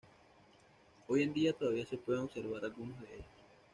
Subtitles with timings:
[1.07, 3.25] Hoy en día todavía se pueden observar algunos de ellos.